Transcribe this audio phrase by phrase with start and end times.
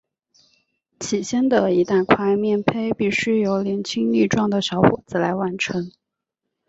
[0.99, 5.91] 起先的一大块面培必须由年轻力壮的小伙子来完成。